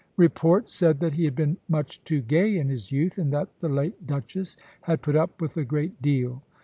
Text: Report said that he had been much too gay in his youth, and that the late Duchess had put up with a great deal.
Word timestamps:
Report 0.17 0.67
said 0.67 0.99
that 1.01 1.13
he 1.13 1.25
had 1.25 1.35
been 1.35 1.57
much 1.69 2.03
too 2.03 2.21
gay 2.23 2.57
in 2.57 2.69
his 2.69 2.91
youth, 2.91 3.19
and 3.19 3.31
that 3.33 3.49
the 3.59 3.69
late 3.69 4.07
Duchess 4.07 4.57
had 4.81 5.03
put 5.03 5.15
up 5.15 5.39
with 5.39 5.55
a 5.57 5.63
great 5.63 6.01
deal. 6.01 6.41